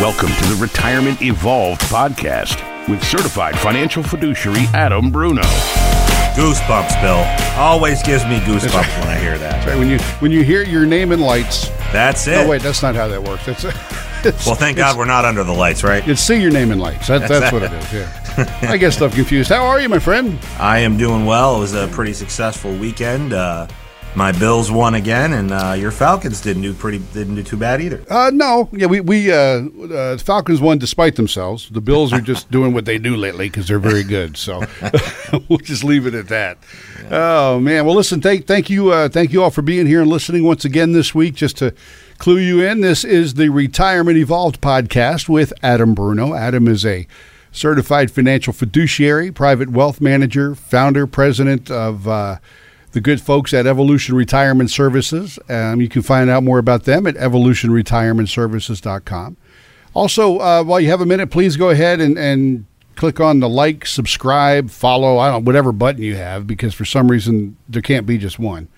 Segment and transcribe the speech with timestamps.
[0.00, 2.56] Welcome to the Retirement Evolved podcast
[2.88, 5.42] with certified financial fiduciary Adam Bruno.
[6.36, 7.24] Goosebumps, Bill.
[7.60, 9.58] Always gives me goosebumps when I hear that.
[9.68, 11.68] Right, when you when you hear your name in lights.
[11.92, 12.46] That's it.
[12.46, 13.48] Oh wait, that's not how that works.
[13.48, 13.64] It's,
[14.24, 16.06] it's well, thank God we're not under the lights, right?
[16.08, 17.08] it's see your name in lights.
[17.08, 17.92] That, that's what it is.
[17.92, 18.58] Yeah.
[18.70, 19.50] I get stuff confused.
[19.50, 20.38] How are you, my friend?
[20.60, 21.56] I am doing well.
[21.56, 23.32] It was a pretty successful weekend.
[23.32, 23.66] Uh,
[24.14, 27.80] my Bills won again, and uh, your Falcons didn't do pretty didn't do too bad
[27.80, 28.02] either.
[28.10, 31.68] Uh, no, yeah, we we uh, uh, Falcons won despite themselves.
[31.68, 34.36] The Bills are just doing what they do lately because they're very good.
[34.36, 34.62] So
[35.48, 36.58] we'll just leave it at that.
[37.10, 40.10] Oh man, well listen, thank thank you uh, thank you all for being here and
[40.10, 41.34] listening once again this week.
[41.34, 41.74] Just to
[42.18, 46.34] clue you in, this is the Retirement Evolved podcast with Adam Bruno.
[46.34, 47.06] Adam is a
[47.52, 52.08] certified financial fiduciary, private wealth manager, founder, president of.
[52.92, 55.38] The good folks at Evolution Retirement Services.
[55.48, 59.36] Um, you can find out more about them at evolutionretirementservices.com.
[59.94, 62.64] Also, uh, while you have a minute, please go ahead and, and
[62.96, 67.10] click on the like, subscribe, follow, I don't whatever button you have, because for some
[67.10, 68.68] reason there can't be just one.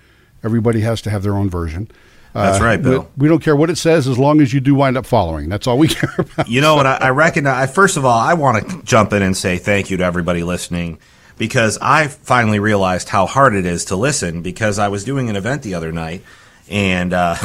[0.43, 1.91] Everybody has to have their own version.
[2.33, 3.03] That's Uh, right, Bill.
[3.17, 5.49] We, we don't care what it says as long as you do wind up following.
[5.49, 6.49] That's all we care about.
[6.49, 6.87] You know what?
[6.87, 7.75] I, I recognize.
[7.75, 10.99] First of all, I want to jump in and say thank you to everybody listening
[11.41, 14.43] because I finally realized how hard it is to listen.
[14.43, 16.23] Because I was doing an event the other night,
[16.69, 17.37] and uh,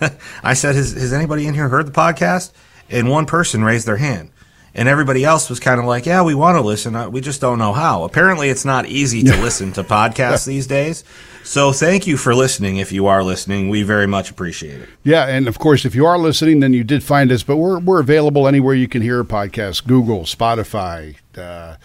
[0.42, 2.52] I said, has, "Has anybody in here heard the podcast?"
[2.88, 4.30] And one person raised their hand,
[4.74, 6.94] and everybody else was kind of like, "Yeah, we want to listen.
[6.94, 10.66] uh, We just don't know how." Apparently, it's not easy to listen to podcasts these
[10.68, 11.02] days.
[11.42, 12.76] So, thank you for listening.
[12.76, 14.88] If you are listening, we very much appreciate it.
[15.02, 17.42] Yeah, and of course, if you are listening, then you did find us.
[17.42, 21.76] But we're we're available anywhere you can hear a podcast: Google, Spotify, uh,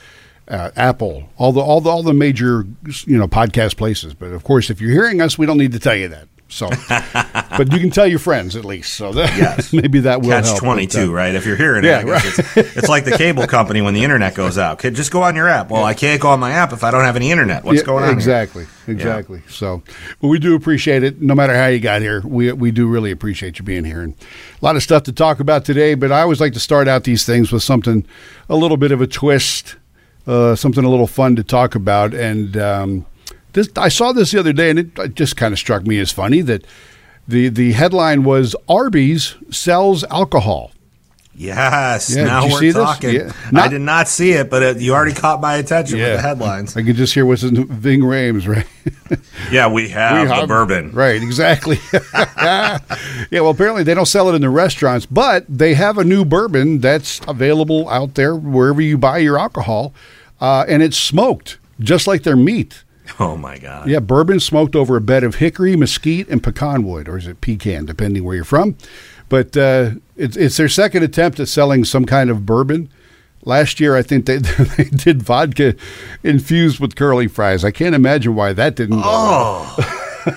[0.48, 2.66] uh, Apple, all the all the all the major
[3.06, 4.14] you know podcast places.
[4.14, 6.28] But of course, if you're hearing us, we don't need to tell you that.
[6.48, 6.70] So,
[7.58, 8.94] but you can tell your friends at least.
[8.94, 9.74] So that Yes.
[9.74, 10.60] maybe that will Catch help.
[10.60, 11.34] twenty two, uh, right?
[11.34, 14.36] If you're hearing Yeah, it, guess it's, it's like the cable company when the internet
[14.36, 14.78] goes out.
[14.78, 15.72] Could just go on your app.
[15.72, 17.64] Well, I can't go on my app if I don't have any internet.
[17.64, 18.10] What's yeah, going on?
[18.10, 18.18] here?
[18.18, 19.42] Exactly, exactly.
[19.50, 19.82] So,
[20.22, 21.20] but we do appreciate it.
[21.20, 24.14] No matter how you got here, we we do really appreciate you being here, and
[24.14, 25.96] a lot of stuff to talk about today.
[25.96, 28.06] But I always like to start out these things with something
[28.50, 29.78] a little bit of a twist,
[30.28, 32.14] uh, something a little fun to talk about.
[32.14, 33.06] And um,
[33.54, 36.00] this, I saw this the other day, and it, it just kind of struck me
[36.00, 36.66] as funny that
[37.28, 40.72] the the headline was Arby's sells alcohol.
[41.38, 42.16] Yes.
[42.16, 43.14] Yeah, now we're talking.
[43.16, 43.32] Yeah.
[43.54, 46.78] I did not see it, but it, you already caught my attention with the headlines.
[46.78, 48.66] I could just hear what's in Ving Rhames, right?
[49.52, 50.92] Yeah, we have We the have- bourbon.
[50.92, 51.78] Right, exactly.
[51.94, 52.80] yeah,
[53.32, 56.80] well, apparently they don't sell it in the restaurants, but they have a new bourbon
[56.80, 59.94] that's available out there wherever you buy your alcohol,
[60.42, 62.84] uh, and it's smoked, just like their meat.
[63.20, 63.88] Oh my god.
[63.88, 67.40] Yeah, bourbon smoked over a bed of hickory, mesquite, and pecan wood, or is it
[67.42, 68.76] pecan, depending where you're from.
[69.30, 72.90] But uh, it's, it's their second attempt at selling some kind of bourbon.
[73.44, 74.38] Last year, I think they,
[74.78, 75.76] they did vodka
[76.24, 77.64] infused with curly fries.
[77.64, 79.02] I can't imagine why that didn't.
[79.04, 79.76] Oh.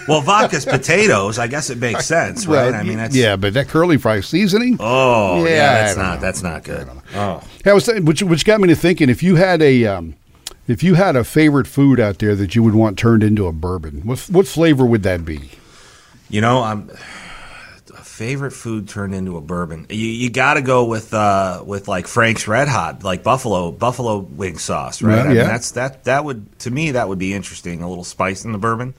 [0.07, 1.39] well, vodka's potatoes.
[1.39, 2.71] I guess it makes sense, right?
[2.71, 4.77] Well, I mean, that's yeah, but that curly fry seasoning.
[4.81, 6.21] Oh, yeah, Yeah, that's don't know.
[6.21, 6.89] that's not good.
[7.15, 7.43] Oh.
[7.65, 10.15] Hey, I was saying, which which got me to thinking if you had a um,
[10.67, 13.53] if you had a favorite food out there that you would want turned into a
[13.53, 15.51] bourbon, what what flavor would that be?
[16.29, 16.91] You know, I'm
[18.05, 19.87] favorite food turned into a bourbon.
[19.91, 24.19] You you got to go with uh with like Frank's Red Hot, like buffalo buffalo
[24.19, 25.17] wing sauce, right?
[25.17, 25.45] Yeah, I mean, yeah.
[25.45, 27.83] that's that that would to me that would be interesting.
[27.83, 28.95] A little spice in the bourbon.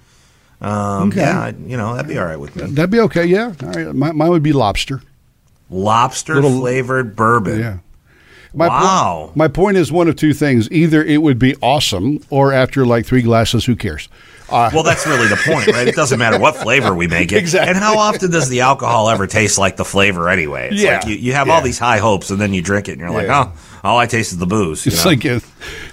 [0.61, 1.21] Um, Okay.
[1.21, 2.63] Yeah, you know that'd be all right with me.
[2.67, 3.25] That'd be okay.
[3.25, 3.95] Yeah, all right.
[3.95, 5.01] My, mine would be lobster.
[5.69, 7.59] Lobster Little- flavored bourbon.
[7.59, 7.77] Yeah.
[8.53, 9.31] My po- Wow.
[9.35, 13.05] my point is one of two things: either it would be awesome, or after like
[13.05, 14.09] three glasses, who cares?
[14.51, 15.87] Uh, Well, that's really the point, right?
[15.87, 17.37] It doesn't matter what flavor we make it.
[17.37, 17.69] Exactly.
[17.69, 20.69] And how often does the alcohol ever taste like the flavor anyway?
[20.71, 20.97] It's Yeah.
[20.99, 21.53] like you, you have Yeah.
[21.53, 23.51] all these high hopes and then you drink it and you're like, Yeah.
[23.53, 24.85] oh, all I taste is the booze.
[24.85, 25.11] you it's know?
[25.11, 25.39] like, uh,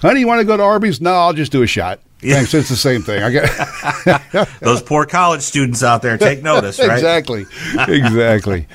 [0.03, 1.01] honey, you want to go to Arby's?
[1.01, 2.01] No, I'll just do a shot.
[2.23, 2.37] Yeah.
[2.37, 2.55] Thanks.
[2.55, 3.23] It's the same thing.
[3.23, 6.93] I get Those poor college students out there take notice, right?
[6.93, 7.45] exactly,
[7.87, 8.67] exactly.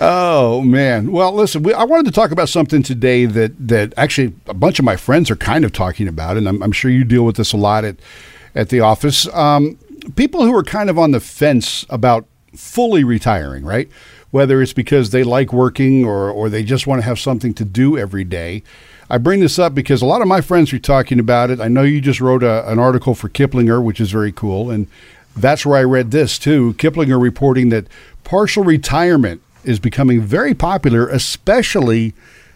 [0.00, 1.10] Oh man.
[1.12, 4.78] Well, listen, we, I wanted to talk about something today that that actually a bunch
[4.78, 7.36] of my friends are kind of talking about, and I'm, I'm sure you deal with
[7.36, 7.96] this a lot at
[8.54, 9.26] at the office.
[9.34, 9.78] Um,
[10.16, 13.88] people who are kind of on the fence about fully retiring, right?
[14.30, 17.64] Whether it's because they like working or or they just want to have something to
[17.64, 18.62] do every day.
[19.10, 21.60] I bring this up because a lot of my friends are talking about it.
[21.60, 24.86] I know you just wrote a, an article for Kiplinger, which is very cool, and
[25.36, 26.74] that's where I read this too.
[26.74, 27.86] Kiplinger reporting that
[28.24, 32.14] partial retirement is becoming very popular, especially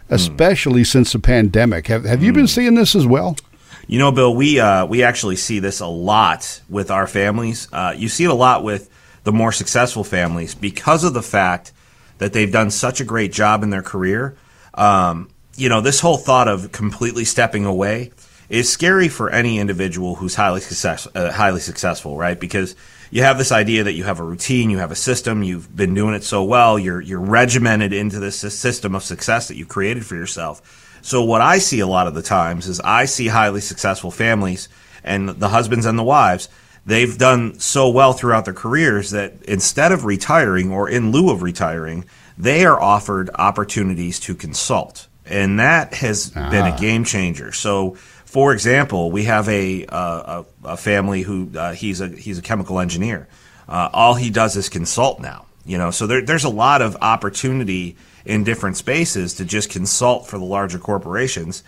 [0.09, 1.87] especially since the pandemic.
[1.87, 3.37] Have have you been seeing this as well?
[3.87, 7.69] You know, Bill, we uh, we actually see this a lot with our families.
[7.71, 8.89] Uh, you see it a lot with
[9.23, 11.71] the more successful families because of the fact
[12.17, 14.35] that they've done such a great job in their career.
[14.73, 18.11] Um, you know, this whole thought of completely stepping away
[18.49, 22.39] is scary for any individual who's highly success, uh, highly successful, right?
[22.39, 22.75] Because
[23.09, 25.93] you have this idea that you have a routine, you have a system, you've been
[25.93, 30.05] doing it so well, you're you're regimented into this system of success that you've created
[30.05, 30.83] for yourself.
[31.07, 34.67] So what I see a lot of the times is I see highly successful families
[35.05, 36.49] and the husbands and the wives,
[36.85, 41.43] they've done so well throughout their careers that instead of retiring or in lieu of
[41.43, 42.03] retiring,
[42.37, 45.07] they are offered opportunities to consult.
[45.25, 46.49] And that has ah.
[46.49, 46.77] been a ah.
[46.77, 47.53] game changer.
[47.53, 47.91] So
[48.25, 52.41] for example, we have a uh, a, a, family who uh, he's a he's a
[52.41, 53.29] chemical engineer.
[53.69, 55.45] Uh, all he does is consult now.
[55.65, 57.95] You know, so there, there's a lot of opportunity
[58.27, 61.63] in different spaces to just consult for the larger corporations,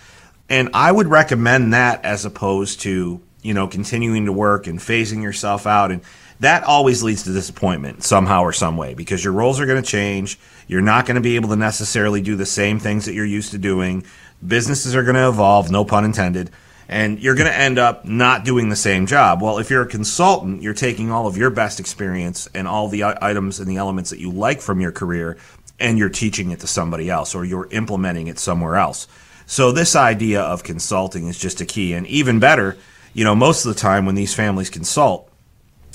[0.49, 5.23] and I would recommend that as opposed to you know continuing to work and phasing
[5.23, 6.01] yourself out and
[6.41, 9.89] that always leads to disappointment somehow or some way because your roles are going to
[9.89, 10.39] change.
[10.67, 13.51] You're not going to be able to necessarily do the same things that you're used
[13.51, 14.05] to doing
[14.45, 16.49] businesses are going to evolve, no pun intended,
[16.87, 19.41] and you're going to end up not doing the same job.
[19.41, 23.03] Well, if you're a consultant, you're taking all of your best experience and all the
[23.03, 25.37] items and the elements that you like from your career
[25.79, 29.07] and you're teaching it to somebody else or you're implementing it somewhere else.
[29.45, 32.77] So this idea of consulting is just a key and even better,
[33.13, 35.29] you know, most of the time when these families consult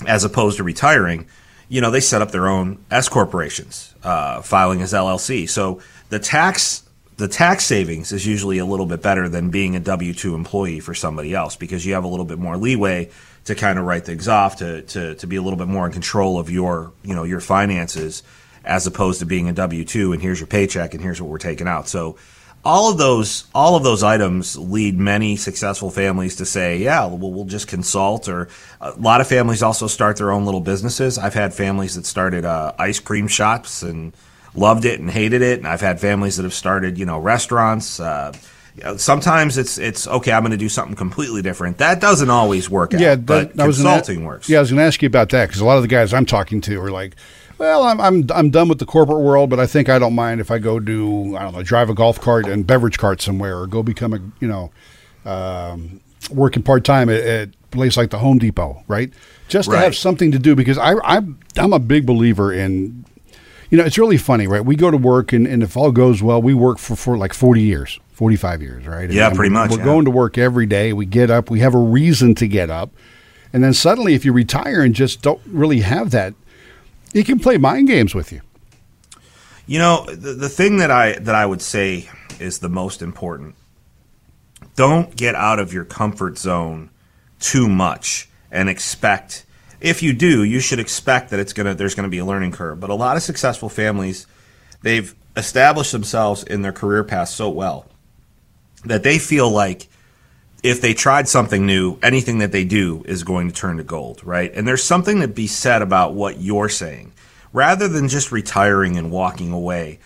[0.07, 1.27] as opposed to retiring,
[1.69, 5.49] you know, they set up their own S corporations, uh, filing as LLC.
[5.49, 6.83] So the tax
[7.17, 10.81] the tax savings is usually a little bit better than being a W two employee
[10.81, 13.11] for somebody else because you have a little bit more leeway
[13.45, 15.93] to kind of write things off to, to, to be a little bit more in
[15.93, 18.23] control of your you know your finances
[18.65, 21.39] as opposed to being a W two and here's your paycheck and here's what we're
[21.39, 21.89] taking out.
[21.89, 22.17] So
[22.65, 27.31] all of those all of those items lead many successful families to say, yeah, well,
[27.31, 28.29] we'll just consult.
[28.29, 28.49] Or
[28.81, 31.19] a lot of families also start their own little businesses.
[31.19, 34.15] I've had families that started uh, ice cream shops and
[34.55, 35.59] loved it and hated it.
[35.59, 38.01] And I've had families that have started, you know, restaurants.
[38.01, 38.33] Uh,
[38.97, 40.33] sometimes it's it's okay.
[40.33, 41.79] I'm going to do something completely different.
[41.79, 43.01] That doesn't always work out.
[43.01, 44.49] Yeah, that, but that consulting was works.
[44.49, 46.15] Yeah, I was going to ask you about that because a lot of the guys
[46.15, 47.15] I'm talking to are like,
[47.59, 50.41] "Well, I'm I'm I'm done with the corporate world, but I think I don't mind
[50.41, 53.59] if I go do I don't know, drive a golf cart and beverage cart somewhere,
[53.59, 54.71] or go become a you know,
[55.25, 59.13] um, working part time at, at a place like the Home Depot, right?
[59.49, 59.85] Just to right.
[59.85, 63.05] have something to do because I I'm I'm a big believer in
[63.71, 64.65] you know, it's really funny, right?
[64.65, 67.33] We go to work, and, and if all goes well, we work for, for like
[67.33, 69.11] 40 years, 45 years, right?
[69.11, 69.73] Yeah, and pretty much.
[69.73, 69.85] We're yeah.
[69.85, 70.93] going to work every day.
[70.93, 72.93] We get up, we have a reason to get up.
[73.53, 76.35] And then suddenly, if you retire and just don't really have that,
[77.15, 78.43] it can play mind games with you.
[79.67, 83.55] You know, the, the thing that I that I would say is the most important.
[84.77, 86.91] Don't get out of your comfort zone
[87.41, 89.47] too much and expect
[89.81, 92.81] if you do, you should expect that it's gonna there's gonna be a learning curve.
[92.81, 94.27] But a lot of successful families,
[94.83, 97.87] they've established themselves in their career path so well
[98.85, 99.89] that they feel like
[100.65, 104.25] if they tried something new, anything that they do is going to turn to gold,
[104.25, 104.51] right?
[104.55, 107.13] And there's something to be said about what you're saying.
[107.53, 109.99] Rather than just retiring and walking away,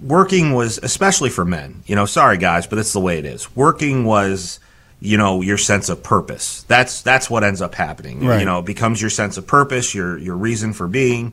[0.00, 3.54] working was, especially for men, you know, sorry guys, but it's the way it is.
[3.56, 4.58] Working was
[4.98, 8.38] you know your sense of purpose that's that's what ends up happening right.
[8.38, 11.32] you know it becomes your sense of purpose your your reason for being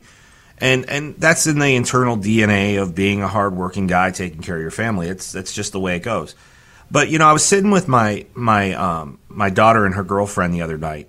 [0.58, 4.60] and and that's in the internal DNA of being a hardworking guy taking care of
[4.60, 6.34] your family it's it's just the way it goes
[6.90, 10.54] but you know I was sitting with my my um, my daughter and her girlfriend
[10.54, 11.08] the other night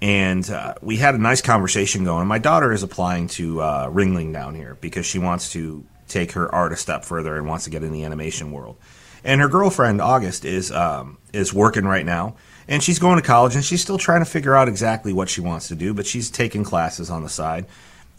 [0.00, 4.32] and uh, we had a nice conversation going my daughter is applying to uh, Ringling
[4.32, 7.70] down here because she wants to take her art a step further and wants to
[7.70, 8.76] get in the animation world
[9.24, 12.36] and her girlfriend August is um, is working right now,
[12.68, 15.40] and she's going to college, and she's still trying to figure out exactly what she
[15.40, 17.66] wants to do, but she's taking classes on the side.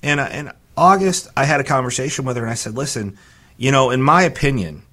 [0.01, 3.17] And uh, and August, I had a conversation with her, and I said, "Listen,
[3.57, 4.83] you know, in my opinion,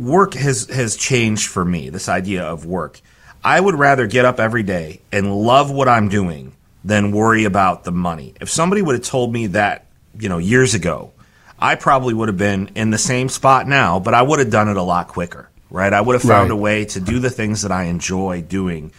[0.00, 1.90] work has has changed for me.
[1.90, 3.00] This idea of work,
[3.44, 6.54] I would rather get up every day and love what I'm doing."
[6.84, 8.34] than worry about the money.
[8.40, 9.86] If somebody would have told me that,
[10.18, 11.12] you know, years ago,
[11.58, 14.68] I probably would have been in the same spot now, but I would have done
[14.68, 15.92] it a lot quicker, right?
[15.92, 16.54] I would have found right.
[16.54, 18.92] a way to do the things that I enjoy doing.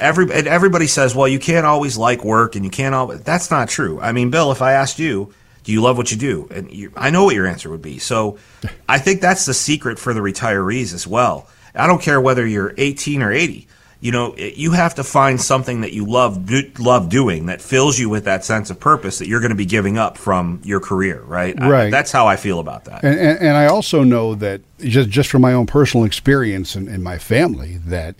[0.00, 3.20] Every everybody says, well, you can't always like work, and you can't always.
[3.22, 4.00] That's not true.
[4.00, 5.34] I mean, Bill, if I asked you,
[5.64, 6.48] do you love what you do?
[6.50, 7.98] And you, I know what your answer would be.
[7.98, 8.38] So,
[8.88, 11.48] I think that's the secret for the retirees as well.
[11.74, 13.68] I don't care whether you're 18 or 80
[14.00, 17.98] you know, you have to find something that you love do, love doing that fills
[17.98, 20.78] you with that sense of purpose that you're going to be giving up from your
[20.78, 21.58] career, right?
[21.58, 21.86] Right.
[21.86, 23.02] I, that's how I feel about that.
[23.02, 26.88] And, and, and, I also know that just just from my own personal experience and,
[26.88, 28.16] and my family that.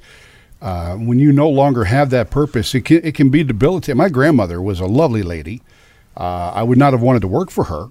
[0.61, 3.97] Uh, when you no longer have that purpose, it can, it can be debilitating.
[3.97, 5.63] My grandmother was a lovely lady.
[6.19, 7.91] Uh, I would not have wanted to work for her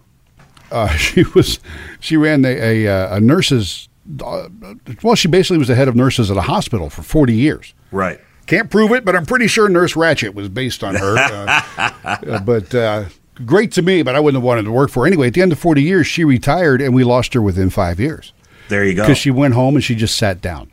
[0.71, 1.59] uh, she was
[1.99, 3.89] she ran a a, uh, a nurse's.
[4.23, 4.47] Uh,
[5.03, 7.73] well, she basically was the head of nurses at a hospital for forty years.
[7.91, 8.19] Right.
[8.45, 11.17] Can't prove it, but I'm pretty sure Nurse Ratched was based on her.
[11.77, 13.05] uh, uh, but uh,
[13.45, 15.07] great to me, but I wouldn't have wanted to work for her.
[15.07, 17.99] Anyway, at the end of 40 years, she retired, and we lost her within five
[17.99, 18.31] years.
[18.69, 19.03] There you go.
[19.03, 20.71] Because she went home and she just sat down.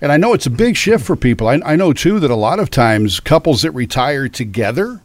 [0.00, 1.46] And I know it's a big shift for people.
[1.46, 5.00] I, I know, too, that a lot of times couples that retire together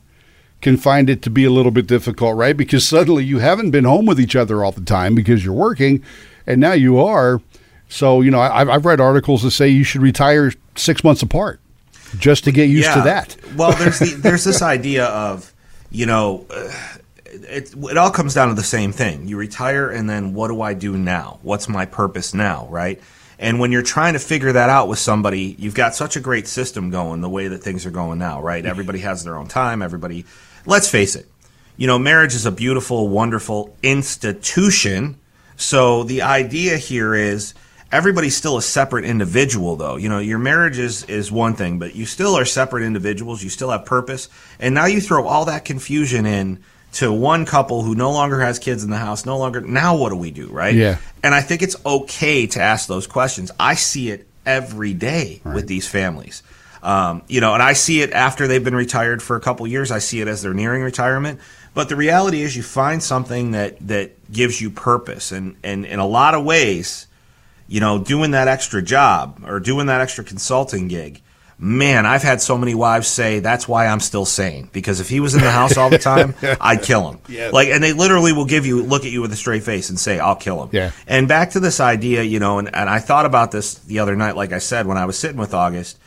[0.61, 2.55] can find it to be a little bit difficult, right?
[2.55, 6.03] Because suddenly you haven't been home with each other all the time because you're working,
[6.45, 7.41] and now you are.
[7.89, 11.59] So, you know, I, I've read articles that say you should retire six months apart
[12.17, 12.95] just to get used yeah.
[12.95, 13.37] to that.
[13.55, 15.53] well, there's the, there's this idea of
[15.91, 16.45] you know.
[16.49, 16.71] Uh,
[17.29, 19.27] it, it all comes down to the same thing.
[19.27, 21.39] You retire, and then what do I do now?
[21.43, 22.99] What's my purpose now, right?
[23.39, 26.47] And when you're trying to figure that out with somebody, you've got such a great
[26.47, 28.65] system going the way that things are going now, right?
[28.65, 29.81] Everybody has their own time.
[29.81, 30.25] Everybody,
[30.67, 31.25] let's face it,
[31.77, 35.17] you know, marriage is a beautiful, wonderful institution.
[35.55, 37.55] So the idea here is
[37.91, 39.95] everybody's still a separate individual though.
[39.95, 43.43] You know your marriage is is one thing but you still are separate individuals.
[43.43, 44.29] You still have purpose.
[44.59, 48.59] And now you throw all that confusion in to one couple who no longer has
[48.59, 50.75] kids in the house no longer now what do we do right?
[50.75, 50.97] Yeah.
[51.23, 53.51] And i think it's okay to ask those questions.
[53.59, 55.55] I see it every day right.
[55.55, 56.43] with these families
[56.83, 59.91] um, you know and i see it after they've been retired for a couple years
[59.91, 61.39] i see it as they're nearing retirement
[61.73, 65.99] but the reality is you find something that that gives you purpose and and in
[65.99, 67.07] a lot of ways
[67.67, 71.21] you know, doing that extra job or doing that extra consulting gig.
[71.59, 75.19] Man, I've had so many wives say that's why I'm still sane because if he
[75.19, 77.19] was in the house all the time, I'd kill him.
[77.51, 79.99] Like, and they literally will give you look at you with a straight face and
[79.99, 80.91] say, "I'll kill him." Yeah.
[81.07, 84.15] And back to this idea, you know, and, and I thought about this the other
[84.15, 84.35] night.
[84.35, 85.97] Like I said, when I was sitting with August,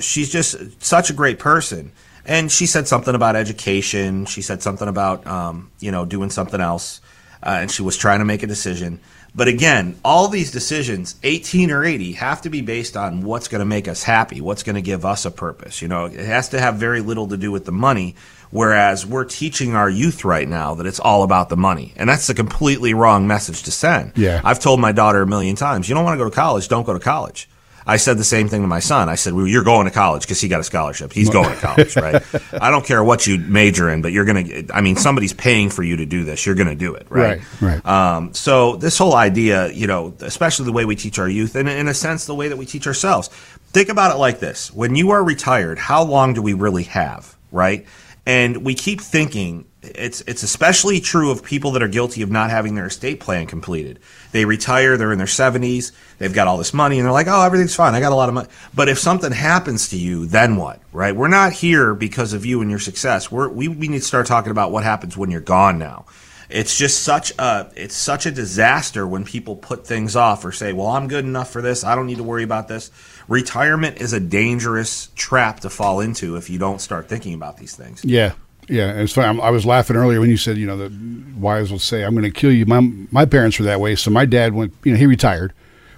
[0.00, 1.92] she's just such a great person,
[2.24, 4.26] and she said something about education.
[4.26, 7.00] She said something about, um, you know, doing something else,
[7.42, 9.00] uh, and she was trying to make a decision.
[9.34, 13.60] But again, all these decisions, 18 or 80, have to be based on what's going
[13.60, 15.80] to make us happy, what's going to give us a purpose.
[15.80, 18.14] You know, it has to have very little to do with the money.
[18.50, 21.94] Whereas we're teaching our youth right now that it's all about the money.
[21.96, 24.12] And that's a completely wrong message to send.
[24.14, 24.42] Yeah.
[24.44, 26.84] I've told my daughter a million times, you don't want to go to college, don't
[26.84, 27.48] go to college.
[27.86, 29.08] I said the same thing to my son.
[29.08, 31.12] I said, well, "You're going to college because he got a scholarship.
[31.12, 32.22] He's going to college, right?
[32.60, 34.74] I don't care what you major in, but you're going to.
[34.74, 36.46] I mean, somebody's paying for you to do this.
[36.46, 37.40] You're going to do it, right?
[37.60, 37.82] Right.
[37.84, 37.86] right.
[37.86, 41.68] Um, so this whole idea, you know, especially the way we teach our youth, and
[41.68, 43.28] in a sense, the way that we teach ourselves.
[43.72, 47.36] Think about it like this: When you are retired, how long do we really have,
[47.50, 47.86] right?
[48.24, 52.50] And we keep thinking it's it's especially true of people that are guilty of not
[52.50, 53.98] having their estate plan completed.
[54.30, 57.42] They retire, they're in their 70s, they've got all this money and they're like, "Oh,
[57.42, 57.94] everything's fine.
[57.94, 60.80] I got a lot of money." But if something happens to you, then what?
[60.92, 61.14] Right?
[61.14, 63.30] We're not here because of you and your success.
[63.32, 66.06] We're we, we need to start talking about what happens when you're gone now.
[66.48, 70.72] It's just such a it's such a disaster when people put things off or say,
[70.72, 71.82] "Well, I'm good enough for this.
[71.82, 72.90] I don't need to worry about this."
[73.26, 77.74] Retirement is a dangerous trap to fall into if you don't start thinking about these
[77.74, 78.04] things.
[78.04, 78.32] Yeah.
[78.68, 79.40] Yeah, it's funny.
[79.40, 80.92] I was laughing earlier when you said, you know, the
[81.36, 83.96] wives will say, "I'm going to kill you." My my parents were that way.
[83.96, 85.52] So my dad went, you know, he retired,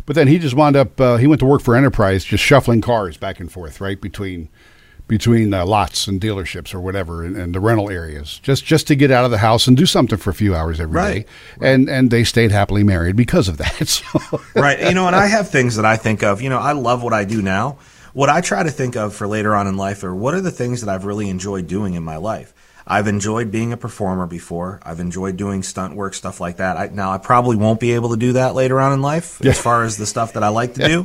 [0.07, 1.01] but then he just wound up.
[1.01, 4.49] Uh, he went to work for Enterprise, just shuffling cars back and forth, right between
[5.07, 8.95] between uh, lots and dealerships or whatever, and, and, the rental areas, just just to
[8.95, 11.27] get out of the house and do something for a few hours every right.
[11.27, 11.33] day.
[11.61, 13.75] And and they stayed happily married because of that.
[13.95, 14.41] So.
[14.55, 14.81] right.
[14.81, 16.41] You know, and I have things that I think of.
[16.41, 17.79] You know, I love what I do now.
[18.15, 20.53] What I try to think of for later on in life are what are the
[20.53, 22.55] things that I've really enjoyed doing in my life.
[22.87, 24.79] I've enjoyed being a performer before.
[24.85, 26.77] I've enjoyed doing stunt work, stuff like that.
[26.77, 29.51] I, now I probably won't be able to do that later on in life yeah.
[29.51, 31.05] as far as the stuff that I like to do.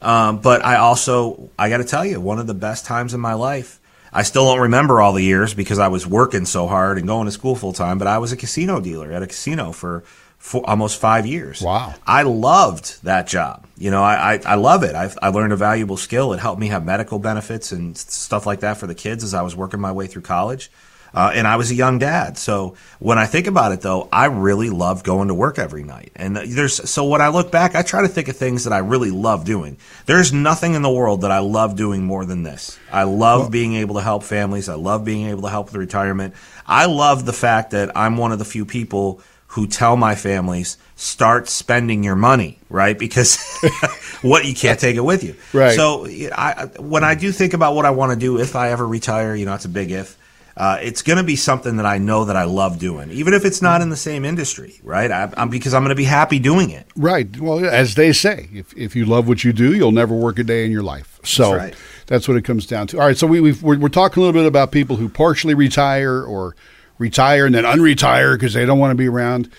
[0.00, 3.20] Um, but I also, I got to tell you, one of the best times in
[3.20, 3.78] my life.
[4.10, 7.26] I still don't remember all the years because I was working so hard and going
[7.26, 7.98] to school full time.
[7.98, 10.02] But I was a casino dealer at a casino for,
[10.38, 11.60] for almost five years.
[11.60, 11.94] Wow!
[12.06, 13.66] I loved that job.
[13.76, 14.94] You know, I I, I love it.
[14.94, 16.32] I, I learned a valuable skill.
[16.32, 19.42] It helped me have medical benefits and stuff like that for the kids as I
[19.42, 20.70] was working my way through college.
[21.14, 22.36] Uh, and I was a young dad.
[22.36, 26.12] So when I think about it, though, I really love going to work every night.
[26.14, 28.78] And there's so when I look back, I try to think of things that I
[28.78, 29.78] really love doing.
[30.06, 32.78] There's nothing in the world that I love doing more than this.
[32.92, 34.68] I love well, being able to help families.
[34.68, 36.34] I love being able to help with retirement.
[36.66, 40.76] I love the fact that I'm one of the few people who tell my families
[40.96, 42.98] start spending your money, right?
[42.98, 43.38] Because
[44.22, 45.36] what you can't take it with you.
[45.52, 45.74] Right.
[45.74, 48.86] So I, when I do think about what I want to do if I ever
[48.86, 50.18] retire, you know, it's a big if
[50.58, 53.44] uh, it's going to be something that I know that I love doing, even if
[53.44, 55.08] it's not in the same industry, right?
[55.08, 56.84] I, I'm, because I'm going to be happy doing it.
[56.96, 57.40] Right.
[57.40, 60.44] Well, as they say, if, if you love what you do, you'll never work a
[60.44, 61.20] day in your life.
[61.22, 61.74] So that's, right.
[62.08, 62.98] that's what it comes down to.
[62.98, 63.16] All right.
[63.16, 66.56] So we, we are we're talking a little bit about people who partially retire or
[66.98, 69.50] retire and then unretire because they don't want to be around.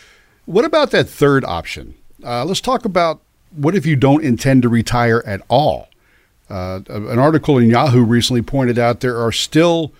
[0.46, 1.96] What about that third option?
[2.24, 3.22] Uh, let's talk about
[3.56, 5.88] what if you don't intend to retire at all?
[6.50, 9.92] Uh, an article in Yahoo recently pointed out there are still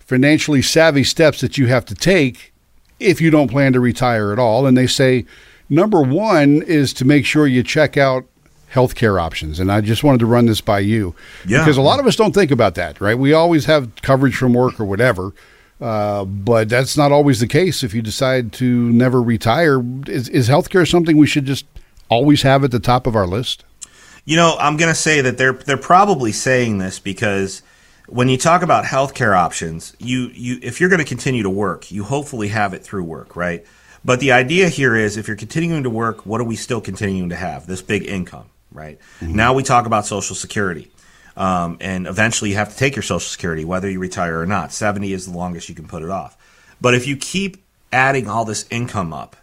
[0.00, 2.52] financially savvy steps that you have to take
[2.98, 4.66] if you don't plan to retire at all.
[4.66, 5.24] And they say
[5.68, 8.24] number one is to make sure you check out
[8.72, 9.60] healthcare options.
[9.60, 11.14] And I just wanted to run this by you
[11.46, 11.58] Yeah.
[11.60, 13.16] because a lot of us don't think about that, right?
[13.16, 15.32] We always have coverage from work or whatever.
[15.82, 19.82] Uh, but that's not always the case if you decide to never retire.
[20.06, 21.66] Is, is healthcare something we should just
[22.08, 23.64] always have at the top of our list?
[24.24, 27.62] You know, I'm going to say that they're they're probably saying this because
[28.06, 31.90] when you talk about healthcare options, you you if you're going to continue to work,
[31.90, 33.66] you hopefully have it through work, right?
[34.04, 37.30] But the idea here is if you're continuing to work, what are we still continuing
[37.30, 37.66] to have?
[37.66, 39.00] This big income, right?
[39.20, 40.92] Now we talk about Social Security.
[41.36, 44.72] Um, and eventually you have to take your Social Security, whether you retire or not.
[44.72, 46.36] 70 is the longest you can put it off.
[46.80, 47.62] But if you keep
[47.92, 49.36] adding all this income up,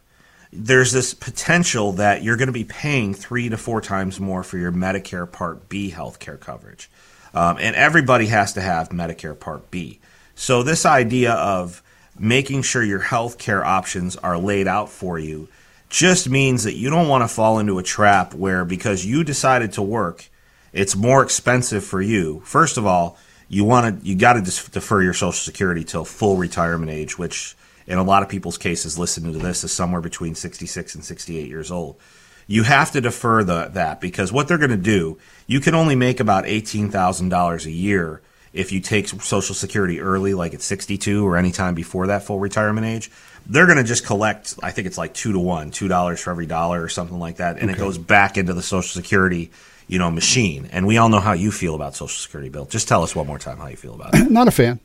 [0.52, 4.58] there's this potential that you're going to be paying three to four times more for
[4.58, 6.90] your Medicare Part B healthcare coverage.
[7.34, 10.00] Um, and everybody has to have Medicare Part B.
[10.34, 11.84] So, this idea of
[12.18, 15.48] making sure your healthcare options are laid out for you
[15.90, 19.74] just means that you don't want to fall into a trap where because you decided
[19.74, 20.30] to work,
[20.74, 22.42] it's more expensive for you.
[22.46, 26.38] First of all, you want to you got to defer your Social Security till full
[26.38, 27.56] retirement age, which
[27.90, 31.48] in a lot of people's cases, listening to this, is somewhere between 66 and 68
[31.48, 31.98] years old.
[32.46, 35.96] You have to defer the, that because what they're going to do, you can only
[35.96, 38.22] make about $18,000 a year
[38.54, 42.40] if you take Social Security early, like at 62 or any time before that full
[42.40, 43.12] retirement age.
[43.48, 46.46] They're going to just collect, I think it's like two to one, $2 for every
[46.46, 47.58] dollar or something like that.
[47.58, 49.52] And it goes back into the Social Security
[49.90, 50.70] you know, machine.
[50.72, 52.66] And we all know how you feel about Social Security, Bill.
[52.66, 54.32] Just tell us one more time how you feel about it.
[54.32, 54.80] Not a fan.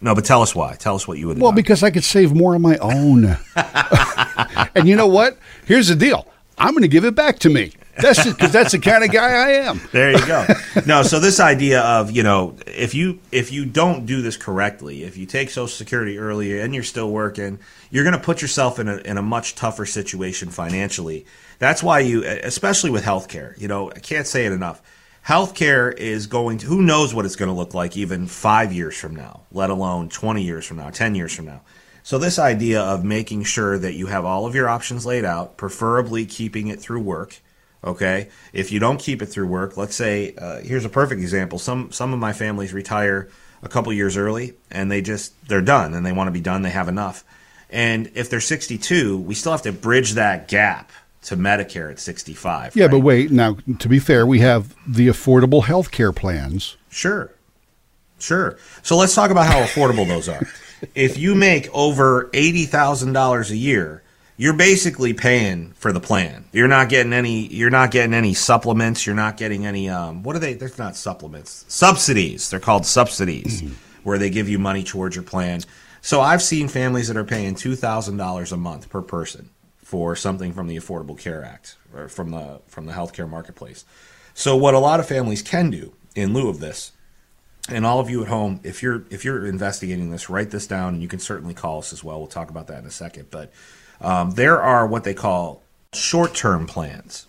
[0.00, 0.74] No, but tell us why.
[0.74, 1.38] Tell us what you would.
[1.38, 1.56] Well, done.
[1.56, 3.24] because I could save more on my own.
[4.74, 5.38] and you know what?
[5.66, 6.26] Here's the deal.
[6.58, 7.72] I'm going to give it back to me.
[7.98, 9.80] That's because that's the kind of guy I am.
[9.92, 10.46] There you go.
[10.86, 15.04] no, so this idea of you know if you if you don't do this correctly,
[15.04, 17.58] if you take Social Security early and you're still working,
[17.90, 21.26] you're going to put yourself in a in a much tougher situation financially.
[21.58, 24.82] That's why you, especially with healthcare, you know, I can't say it enough.
[25.26, 28.96] Healthcare is going to who knows what it's going to look like even five years
[28.96, 31.62] from now, let alone twenty years from now, ten years from now.
[32.02, 35.56] So this idea of making sure that you have all of your options laid out,
[35.56, 37.40] preferably keeping it through work.
[37.86, 41.58] Okay, if you don't keep it through work, let's say uh, here's a perfect example.
[41.58, 43.28] Some some of my families retire
[43.62, 46.62] a couple years early, and they just they're done, and they want to be done.
[46.62, 47.24] They have enough,
[47.70, 50.90] and if they're 62, we still have to bridge that gap
[51.22, 52.74] to Medicare at 65.
[52.74, 52.90] Yeah, right?
[52.90, 53.30] but wait.
[53.30, 56.76] Now, to be fair, we have the affordable health care plans.
[56.90, 57.32] Sure.
[58.18, 58.58] Sure.
[58.82, 60.46] So let's talk about how affordable those are.
[60.94, 64.02] If you make over $80,000 a year,
[64.36, 66.44] you're basically paying for the plan.
[66.52, 70.36] You're not getting any you're not getting any supplements, you're not getting any um what
[70.36, 71.64] are they they're not supplements.
[71.68, 72.50] Subsidies.
[72.50, 73.62] They're called subsidies
[74.02, 75.60] where they give you money towards your plan.
[76.00, 80.68] So I've seen families that are paying $2,000 a month per person for something from
[80.68, 83.84] the Affordable Care Act or from the from the healthcare marketplace.
[84.34, 86.92] So what a lot of families can do in lieu of this
[87.68, 90.94] and all of you at home, if you're if you're investigating this, write this down,
[90.94, 92.18] and you can certainly call us as well.
[92.18, 93.28] We'll talk about that in a second.
[93.30, 93.52] But
[94.00, 97.26] um, there are what they call short-term plans.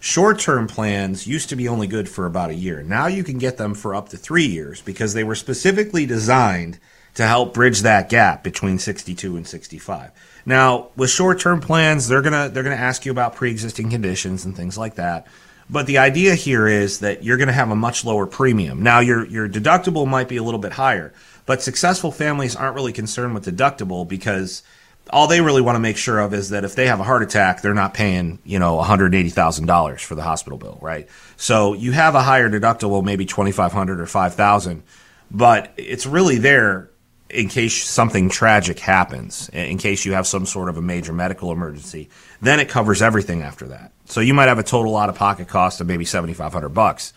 [0.00, 2.82] Short-term plans used to be only good for about a year.
[2.82, 6.78] Now you can get them for up to three years because they were specifically designed
[7.14, 10.12] to help bridge that gap between 62 and 65.
[10.46, 14.78] Now, with short-term plans, they're gonna they're gonna ask you about pre-existing conditions and things
[14.78, 15.26] like that.
[15.70, 18.82] But the idea here is that you're going to have a much lower premium.
[18.82, 21.12] Now, your your deductible might be a little bit higher,
[21.44, 24.62] but successful families aren't really concerned with deductible because
[25.10, 27.22] all they really want to make sure of is that if they have a heart
[27.22, 30.78] attack, they're not paying you know one hundred eighty thousand dollars for the hospital bill,
[30.80, 31.08] right?
[31.36, 34.82] So you have a higher deductible, maybe twenty five hundred or five thousand,
[35.30, 36.90] but it's really there
[37.30, 41.52] in case something tragic happens, in case you have some sort of a major medical
[41.52, 42.08] emergency,
[42.40, 43.92] then it covers everything after that.
[44.06, 46.70] So you might have a total out of pocket cost of maybe seventy five hundred
[46.70, 47.12] bucks,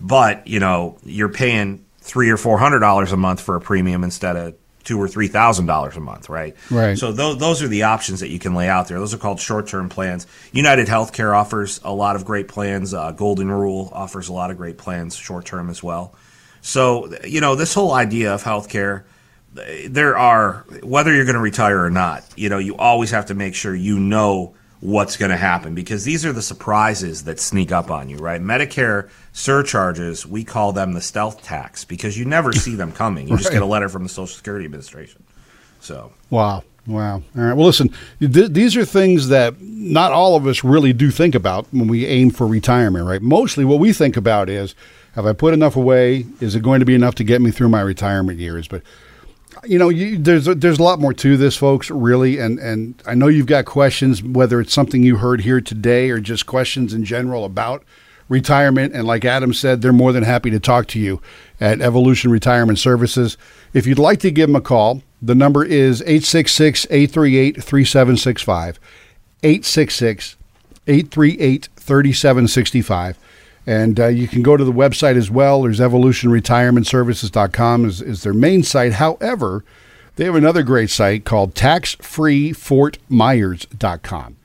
[0.00, 4.04] but you know you're paying three or four hundred dollars a month for a premium
[4.04, 4.54] instead of
[4.86, 6.56] two or three thousand dollars a month, right?
[6.70, 6.96] Right.
[6.96, 8.98] So those those are the options that you can lay out there.
[8.98, 10.26] Those are called short term plans.
[10.52, 12.94] United Healthcare offers a lot of great plans.
[12.94, 16.14] Uh, Golden Rule offers a lot of great plans, short term as well.
[16.62, 19.04] So you know this whole idea of healthcare
[19.88, 23.34] there are whether you're going to retire or not you know you always have to
[23.34, 27.72] make sure you know what's going to happen because these are the surprises that sneak
[27.72, 32.54] up on you right medicare surcharges we call them the stealth tax because you never
[32.54, 35.22] see them coming you just get a letter from the social security administration
[35.80, 36.64] so Wow.
[36.86, 37.14] Wow.
[37.36, 37.52] All right.
[37.54, 41.66] Well, listen, th- these are things that not all of us really do think about
[41.72, 43.20] when we aim for retirement, right?
[43.20, 44.74] Mostly what we think about is
[45.14, 46.26] have I put enough away?
[46.40, 48.68] Is it going to be enough to get me through my retirement years?
[48.68, 48.82] But
[49.64, 51.90] you know, you, there's a, there's a lot more to this, folks.
[51.90, 56.10] Really, and and I know you've got questions, whether it's something you heard here today
[56.10, 57.82] or just questions in general about
[58.28, 58.94] retirement.
[58.94, 61.22] And like Adam said, they're more than happy to talk to you
[61.60, 63.36] at Evolution Retirement Services.
[63.72, 68.78] If you'd like to give them a call, the number is 866 838 3765.
[69.42, 70.36] 866
[70.86, 73.18] 838 3765.
[73.68, 75.62] And uh, you can go to the website as well.
[75.62, 78.92] There's evolutionretirementservices.com is, is their main site.
[78.94, 79.64] However,
[80.14, 84.36] they have another great site called taxfreefortmyers.com.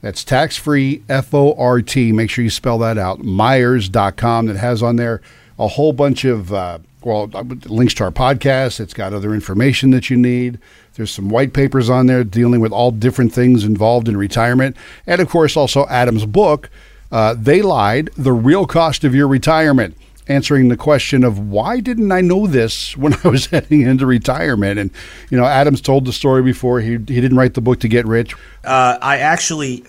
[0.00, 2.12] That's tax-free, F-O-R-T.
[2.12, 5.20] Make sure you spell that out, myers.com that has on there
[5.58, 7.26] a whole bunch of, uh, well,
[7.66, 8.78] links to our podcast.
[8.78, 10.58] It's got other information that you need.
[10.94, 14.76] There's some white papers on there dealing with all different things involved in retirement.
[15.06, 16.70] And, of course, also Adam's book,
[17.10, 19.96] uh, They Lied, The Real Cost of Your Retirement
[20.28, 24.78] answering the question of why didn't I know this when I was heading into retirement?
[24.78, 24.90] And
[25.30, 26.80] you know, Adams told the story before.
[26.80, 28.34] He he didn't write the book to get rich.
[28.64, 29.84] Uh, I actually,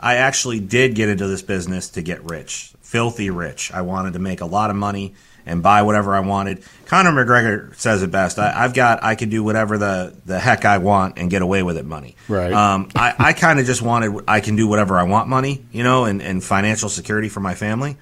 [0.00, 3.72] I actually did get into this business to get rich, filthy rich.
[3.72, 5.14] I wanted to make a lot of money
[5.46, 6.62] and buy whatever I wanted.
[6.86, 8.38] Conor McGregor says it best.
[8.38, 11.62] I, have got I can do whatever the the heck I want and get away
[11.62, 12.16] with it money.
[12.28, 12.52] Right.
[12.52, 15.82] Um, I, I kind of just wanted I can do whatever I want money, you
[15.82, 17.96] know, and, and financial security for my family.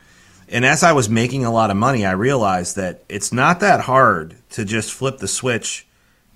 [0.50, 3.82] And as I was making a lot of money, I realized that it's not that
[3.82, 5.86] hard to just flip the switch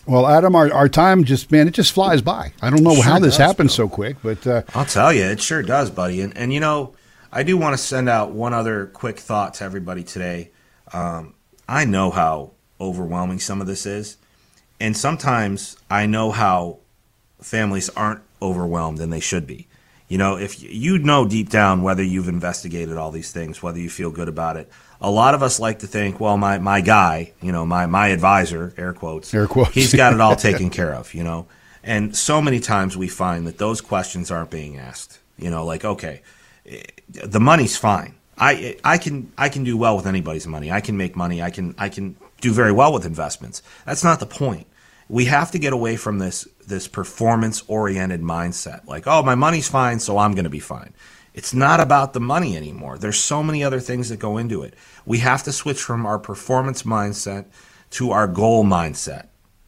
[0.07, 2.53] Well, Adam, our, our time just man, it just flies by.
[2.61, 3.75] I don't know sure how this does, happened Bill.
[3.75, 6.21] so quick, but uh, I'll tell you, it sure does, buddy.
[6.21, 6.95] And and you know,
[7.31, 10.51] I do want to send out one other quick thought to everybody today.
[10.91, 11.35] Um,
[11.67, 14.17] I know how overwhelming some of this is,
[14.79, 16.79] and sometimes I know how
[17.39, 19.67] families aren't overwhelmed and they should be.
[20.07, 23.89] You know, if you know deep down whether you've investigated all these things, whether you
[23.89, 24.69] feel good about it.
[25.01, 28.09] A lot of us like to think, well, my, my guy, you know, my, my
[28.09, 29.73] advisor, air quotes, Air quotes.
[29.73, 31.47] he's got it all taken care of, you know.
[31.83, 35.19] And so many times we find that those questions aren't being asked.
[35.37, 36.21] You know, like, okay,
[36.67, 38.15] eh, the money's fine.
[38.37, 40.71] I I can I can do well with anybody's money.
[40.71, 41.41] I can make money.
[41.41, 43.61] I can I can do very well with investments.
[43.85, 44.67] That's not the point.
[45.09, 48.85] We have to get away from this this performance oriented mindset.
[48.85, 50.93] Like, oh, my money's fine, so I'm going to be fine.
[51.33, 52.97] It's not about the money anymore.
[52.97, 54.73] There's so many other things that go into it.
[55.05, 57.45] We have to switch from our performance mindset
[57.91, 59.27] to our goal mindset,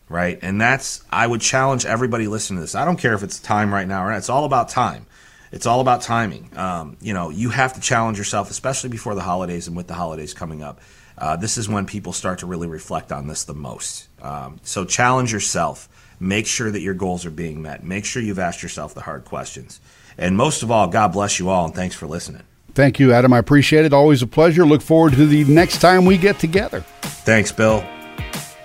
[0.10, 0.38] right?
[0.41, 2.76] And that's I would challenge everybody listening to this.
[2.76, 4.17] I don't care if it's time right now or not.
[4.17, 5.06] It's all about time.
[5.52, 6.49] It's all about timing.
[6.58, 9.93] Um, you know, you have to challenge yourself, especially before the holidays and with the
[9.93, 10.82] holidays coming up.
[11.17, 14.08] uh, this is when people start to really reflect on this the most.
[14.21, 15.88] Um, so challenge yourself.
[16.19, 17.84] Make sure that your goals are being met.
[17.84, 19.80] Make sure you've asked yourself the hard questions.
[20.17, 22.43] And most of all, God bless you all, and thanks for listening.
[22.73, 23.34] Thank you, Adam.
[23.34, 23.93] I appreciate it.
[23.93, 24.65] Always a pleasure.
[24.65, 26.82] Look forward to the next time we get together.
[27.02, 27.84] Thanks, Bill.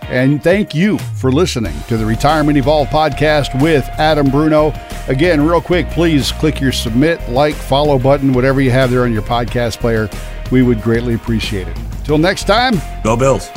[0.02, 4.72] And thank you for listening to the Retirement Evolve podcast with Adam Bruno.
[5.06, 9.12] Again, real quick, please click your submit, like, follow button, whatever you have there on
[9.12, 10.08] your podcast player.
[10.50, 11.76] We would greatly appreciate it.
[12.04, 13.50] Till next time, go Bills.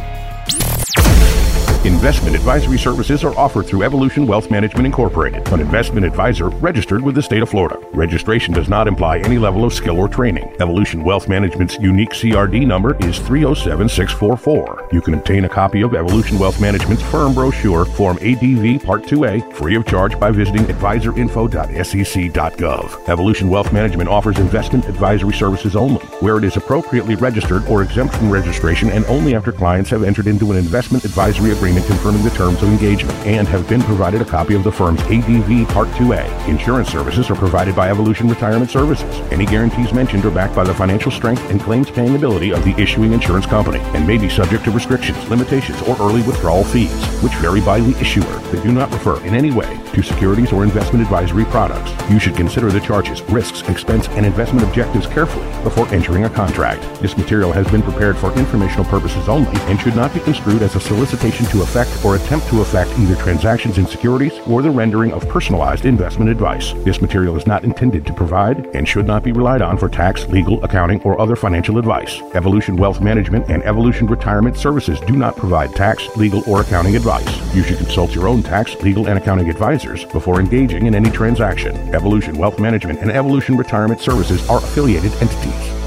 [1.84, 7.16] Investment advisory services are offered through Evolution Wealth Management Incorporated, an investment advisor registered with
[7.16, 7.80] the state of Florida.
[7.92, 10.56] Registration does not imply any level of skill or training.
[10.60, 14.90] Evolution Wealth Management's unique CRD number is 307644.
[14.92, 19.52] You can obtain a copy of Evolution Wealth Management's firm brochure, Form ADV Part 2A,
[19.52, 23.10] free of charge by visiting advisorinfo.sec.gov.
[23.10, 28.14] Evolution Wealth Management offers investment advisory services only, where it is appropriately registered or exempt
[28.14, 32.24] from registration and only after clients have entered into an investment advisory agreement agreement confirming
[32.24, 35.88] the terms of engagement and have been provided a copy of the firm's ADV Part
[35.90, 36.50] 2A.
[36.50, 39.16] Insurance services are provided by Evolution Retirement Services.
[39.32, 42.72] Any guarantees mentioned are backed by the financial strength and claims paying ability of the
[42.72, 47.34] issuing insurance company and may be subject to restrictions, limitations, or early withdrawal fees, which
[47.36, 48.40] vary by the issuer.
[48.52, 51.92] They do not refer in any way to securities or investment advisory products.
[52.10, 56.82] You should consider the charges, risks, expense, and investment objectives carefully before entering a contract.
[57.02, 60.76] This material has been prepared for informational purposes only and should not be construed as
[60.76, 65.28] a solicitation affect or attempt to affect either transactions in securities or the rendering of
[65.30, 66.74] personalized investment advice.
[66.84, 70.28] This material is not intended to provide and should not be relied on for tax,
[70.28, 72.22] legal, accounting, or other financial advice.
[72.34, 77.56] Evolution Wealth Management and Evolution Retirement Services do not provide tax, legal, or accounting advice.
[77.56, 81.76] You should consult your own tax, legal, and accounting advisors before engaging in any transaction.
[81.96, 85.81] Evolution Wealth Management and Evolution Retirement Services are affiliated entities.